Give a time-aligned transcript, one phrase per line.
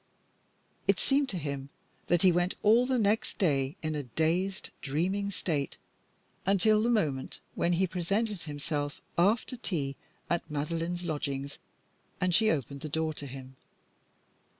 [0.87, 1.69] It seemed to him
[2.07, 5.77] that he went all the next day in a dazed, dreaming state,
[6.43, 9.95] until the moment when he presented himself, after tea,
[10.27, 11.59] at Madeline's lodgings,
[12.19, 13.55] and she opened the door to him.